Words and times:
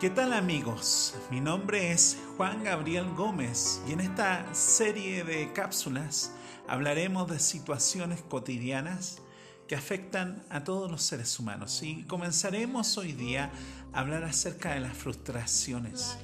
¿Qué 0.00 0.10
tal 0.10 0.32
amigos? 0.32 1.14
Mi 1.30 1.40
nombre 1.40 1.92
es 1.92 2.18
Juan 2.36 2.64
Gabriel 2.64 3.14
Gómez 3.14 3.80
y 3.88 3.92
en 3.92 4.00
esta 4.00 4.52
serie 4.52 5.22
de 5.22 5.52
cápsulas 5.52 6.32
hablaremos 6.66 7.30
de 7.30 7.38
situaciones 7.38 8.20
cotidianas 8.22 9.22
que 9.68 9.76
afectan 9.76 10.44
a 10.50 10.64
todos 10.64 10.90
los 10.90 11.00
seres 11.00 11.38
humanos. 11.38 11.80
Y 11.84 12.02
comenzaremos 12.02 12.98
hoy 12.98 13.12
día 13.12 13.52
a 13.92 14.00
hablar 14.00 14.24
acerca 14.24 14.74
de 14.74 14.80
las 14.80 14.96
frustraciones. 14.96 16.18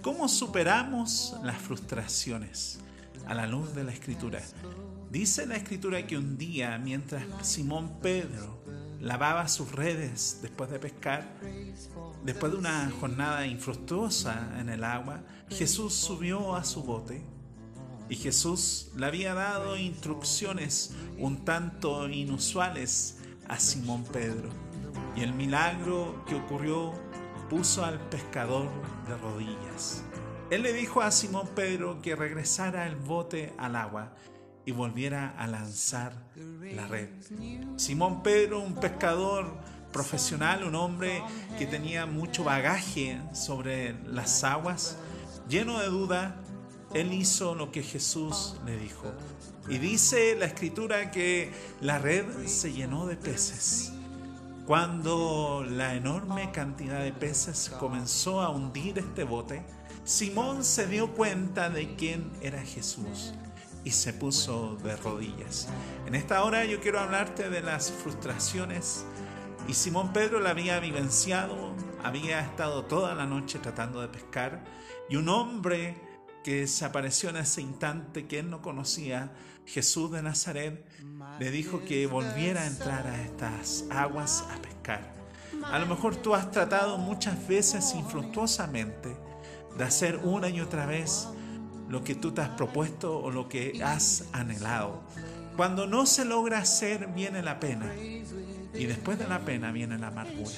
¿Cómo 0.00 0.26
superamos 0.26 1.36
las 1.42 1.58
frustraciones 1.58 2.80
a 3.26 3.34
la 3.34 3.46
luz 3.46 3.74
de 3.74 3.84
la 3.84 3.92
escritura? 3.92 4.40
Dice 5.10 5.46
la 5.46 5.56
escritura 5.56 6.06
que 6.06 6.16
un 6.16 6.38
día, 6.38 6.78
mientras 6.78 7.22
Simón 7.42 8.00
Pedro 8.00 8.63
lavaba 9.04 9.48
sus 9.48 9.70
redes 9.70 10.38
después 10.40 10.70
de 10.70 10.78
pescar, 10.78 11.38
después 12.24 12.52
de 12.52 12.58
una 12.58 12.90
jornada 12.98 13.46
infructuosa 13.46 14.58
en 14.58 14.70
el 14.70 14.82
agua, 14.82 15.20
Jesús 15.50 15.92
subió 15.92 16.56
a 16.56 16.64
su 16.64 16.82
bote 16.82 17.22
y 18.08 18.16
Jesús 18.16 18.90
le 18.96 19.04
había 19.04 19.34
dado 19.34 19.76
instrucciones 19.76 20.94
un 21.18 21.44
tanto 21.44 22.08
inusuales 22.08 23.18
a 23.46 23.58
Simón 23.58 24.04
Pedro. 24.04 24.48
Y 25.14 25.20
el 25.20 25.34
milagro 25.34 26.24
que 26.26 26.36
ocurrió 26.36 26.92
puso 27.50 27.84
al 27.84 28.00
pescador 28.08 28.70
de 29.06 29.16
rodillas. 29.18 30.02
Él 30.50 30.62
le 30.62 30.72
dijo 30.72 31.02
a 31.02 31.10
Simón 31.10 31.48
Pedro 31.54 32.00
que 32.00 32.16
regresara 32.16 32.86
el 32.86 32.96
bote 32.96 33.52
al 33.58 33.76
agua 33.76 34.14
y 34.66 34.72
volviera 34.72 35.34
a 35.38 35.46
lanzar 35.46 36.12
la 36.74 36.86
red. 36.86 37.08
Simón 37.76 38.22
Pedro, 38.22 38.60
un 38.60 38.74
pescador 38.74 39.46
profesional, 39.92 40.64
un 40.64 40.74
hombre 40.74 41.22
que 41.58 41.66
tenía 41.66 42.06
mucho 42.06 42.44
bagaje 42.44 43.20
sobre 43.32 43.94
las 44.06 44.42
aguas, 44.42 44.96
lleno 45.48 45.78
de 45.78 45.86
duda, 45.86 46.36
él 46.94 47.12
hizo 47.12 47.54
lo 47.54 47.70
que 47.70 47.82
Jesús 47.82 48.56
le 48.64 48.76
dijo. 48.78 49.12
Y 49.68 49.78
dice 49.78 50.36
la 50.36 50.46
escritura 50.46 51.10
que 51.10 51.52
la 51.80 51.98
red 51.98 52.24
se 52.46 52.72
llenó 52.72 53.06
de 53.06 53.16
peces. 53.16 53.92
Cuando 54.66 55.64
la 55.68 55.94
enorme 55.94 56.50
cantidad 56.52 57.00
de 57.00 57.12
peces 57.12 57.70
comenzó 57.78 58.40
a 58.40 58.48
hundir 58.48 58.98
este 58.98 59.24
bote, 59.24 59.62
Simón 60.04 60.64
se 60.64 60.86
dio 60.86 61.12
cuenta 61.12 61.68
de 61.68 61.94
quién 61.96 62.30
era 62.40 62.62
Jesús 62.62 63.34
y 63.84 63.90
se 63.90 64.12
puso 64.12 64.76
de 64.76 64.96
rodillas. 64.96 65.68
En 66.06 66.14
esta 66.14 66.42
hora 66.42 66.64
yo 66.64 66.80
quiero 66.80 67.00
hablarte 67.00 67.50
de 67.50 67.60
las 67.60 67.92
frustraciones 67.92 69.04
y 69.68 69.74
Simón 69.74 70.12
Pedro 70.12 70.40
la 70.40 70.50
había 70.50 70.80
vivenciado, 70.80 71.74
había 72.02 72.40
estado 72.40 72.84
toda 72.84 73.14
la 73.14 73.26
noche 73.26 73.58
tratando 73.58 74.00
de 74.00 74.08
pescar 74.08 74.64
y 75.08 75.16
un 75.16 75.28
hombre 75.28 75.96
que 76.42 76.66
se 76.66 76.84
apareció 76.84 77.30
en 77.30 77.36
ese 77.36 77.62
instante 77.62 78.26
que 78.26 78.38
él 78.38 78.50
no 78.50 78.60
conocía, 78.60 79.32
Jesús 79.64 80.12
de 80.12 80.22
Nazaret, 80.22 80.86
le 81.38 81.50
dijo 81.50 81.82
que 81.84 82.06
volviera 82.06 82.62
a 82.62 82.66
entrar 82.66 83.06
a 83.06 83.22
estas 83.22 83.84
aguas 83.90 84.44
a 84.52 84.60
pescar. 84.60 85.14
A 85.64 85.78
lo 85.78 85.86
mejor 85.86 86.16
tú 86.16 86.34
has 86.34 86.50
tratado 86.50 86.98
muchas 86.98 87.48
veces 87.48 87.94
infructuosamente 87.94 89.16
de 89.78 89.84
hacer 89.84 90.20
una 90.22 90.50
y 90.50 90.60
otra 90.60 90.84
vez 90.84 91.28
lo 91.88 92.02
que 92.02 92.14
tú 92.14 92.32
te 92.32 92.40
has 92.40 92.50
propuesto 92.50 93.18
o 93.18 93.30
lo 93.30 93.48
que 93.48 93.82
has 93.82 94.24
anhelado. 94.32 95.02
Cuando 95.56 95.86
no 95.86 96.06
se 96.06 96.24
logra 96.24 96.58
hacer, 96.58 97.08
viene 97.08 97.42
la 97.42 97.60
pena. 97.60 97.94
Y 97.96 98.86
después 98.86 99.18
de 99.18 99.28
la 99.28 99.40
pena 99.40 99.70
viene 99.70 99.98
la 99.98 100.08
amargura. 100.08 100.50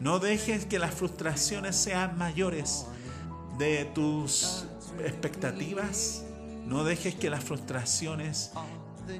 No 0.00 0.18
dejes 0.18 0.66
que 0.66 0.78
las 0.78 0.94
frustraciones 0.94 1.76
sean 1.76 2.18
mayores 2.18 2.86
de 3.58 3.84
tus 3.84 4.66
expectativas. 5.04 6.24
No 6.66 6.82
dejes 6.82 7.14
que 7.14 7.30
las 7.30 7.44
frustraciones 7.44 8.52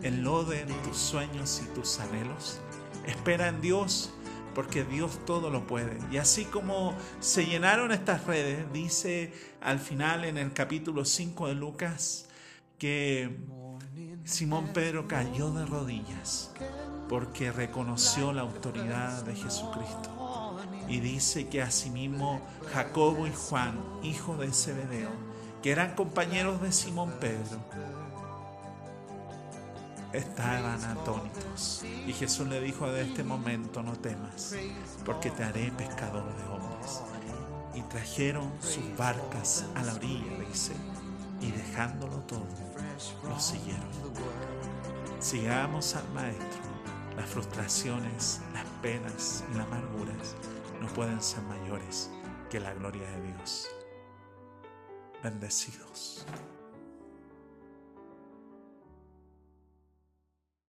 enloden 0.02 0.68
tus 0.82 0.96
sueños 0.96 1.62
y 1.64 1.74
tus 1.74 2.00
anhelos. 2.00 2.58
Espera 3.06 3.48
en 3.48 3.60
Dios 3.60 4.10
porque 4.54 4.84
Dios 4.84 5.18
todo 5.26 5.50
lo 5.50 5.66
puede. 5.66 5.98
Y 6.10 6.18
así 6.18 6.44
como 6.44 6.94
se 7.20 7.46
llenaron 7.46 7.92
estas 7.92 8.24
redes, 8.26 8.72
dice 8.72 9.32
al 9.60 9.78
final 9.78 10.24
en 10.24 10.38
el 10.38 10.52
capítulo 10.52 11.04
5 11.04 11.48
de 11.48 11.54
Lucas 11.54 12.28
que 12.78 13.36
Simón 14.24 14.68
Pedro 14.72 15.06
cayó 15.06 15.50
de 15.50 15.66
rodillas 15.66 16.50
porque 17.08 17.52
reconoció 17.52 18.32
la 18.32 18.42
autoridad 18.42 19.24
de 19.24 19.34
Jesucristo. 19.34 20.10
Y 20.88 21.00
dice 21.00 21.48
que 21.48 21.62
asimismo 21.62 22.40
Jacobo 22.72 23.26
y 23.26 23.32
Juan, 23.32 23.80
hijo 24.02 24.36
de 24.36 24.52
Zebedeo, 24.52 25.10
que 25.62 25.70
eran 25.70 25.94
compañeros 25.94 26.60
de 26.60 26.72
Simón 26.72 27.14
Pedro, 27.20 27.58
estaban 30.12 30.82
atónitos. 30.84 31.73
Y 32.06 32.12
Jesús 32.12 32.46
le 32.48 32.60
dijo 32.60 32.90
de 32.90 33.02
este 33.02 33.24
momento, 33.24 33.82
no 33.82 33.92
temas, 33.92 34.54
porque 35.04 35.30
te 35.30 35.42
haré 35.42 35.72
pescador 35.72 36.24
de 36.36 36.44
hombres. 36.44 37.00
Y 37.74 37.80
trajeron 37.82 38.52
sus 38.60 38.96
barcas 38.96 39.64
a 39.74 39.82
la 39.82 39.94
orilla, 39.94 40.38
dice, 40.48 40.72
y 41.40 41.50
dejándolo 41.50 42.18
todo, 42.20 42.46
lo 43.28 43.40
siguieron. 43.40 43.88
Sigamos 45.18 45.96
al 45.96 46.08
Maestro. 46.12 46.74
Las 47.16 47.30
frustraciones, 47.30 48.40
las 48.52 48.64
penas 48.82 49.44
y 49.50 49.56
las 49.56 49.66
amarguras 49.66 50.34
no 50.80 50.88
pueden 50.88 51.22
ser 51.22 51.42
mayores 51.44 52.10
que 52.50 52.60
la 52.60 52.74
gloria 52.74 53.08
de 53.08 53.32
Dios. 53.32 53.68
Bendecidos. 55.22 56.26